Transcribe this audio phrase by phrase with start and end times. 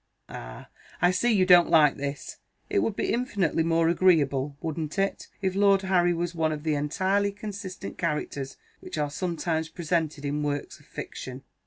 [0.29, 0.67] Ah,
[0.99, 2.37] I see you don't like this.
[2.71, 6.73] It would be infinitely more agreeable (wouldn't it?) if Lord Harry was one of the
[6.73, 11.43] entirely consistent characters which are sometimes presented in works of fiction.